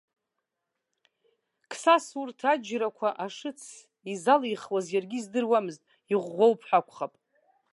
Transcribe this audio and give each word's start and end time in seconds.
Қсас 1.69 2.05
урҭ 2.21 2.39
аџьарқәа 2.51 3.09
ашыц 3.25 3.61
изалихуаз 4.11 4.87
иаргьы 4.91 5.17
издыруамызт, 5.19 5.81
иӷәӷәоуп 6.13 6.59
ҳәа 6.67 6.79
акәхап. 6.81 7.13